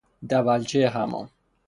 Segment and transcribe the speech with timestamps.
[0.29, 1.29] دولچه حمام